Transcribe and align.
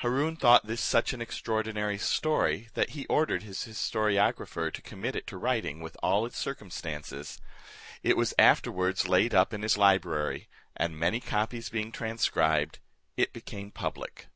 Haroon 0.00 0.36
thought 0.36 0.66
this 0.66 0.82
such 0.82 1.14
an 1.14 1.22
extraordinary 1.22 1.96
story, 1.96 2.68
that 2.74 2.90
he 2.90 3.06
ordered 3.06 3.44
his 3.44 3.64
historiographer 3.64 4.70
to 4.70 4.82
commit 4.82 5.16
it 5.16 5.26
to 5.28 5.38
writing 5.38 5.80
with 5.80 5.96
all 6.02 6.26
its 6.26 6.36
circumstances. 6.36 7.40
It 8.02 8.14
was 8.14 8.34
afterwards 8.38 9.08
laid 9.08 9.32
up 9.32 9.54
in 9.54 9.62
his 9.62 9.78
library, 9.78 10.50
and 10.76 10.98
many 11.00 11.18
copies 11.18 11.70
being 11.70 11.92
transcribed, 11.92 12.78
it 13.16 13.32
became 13.32 13.70
public. 13.70 14.26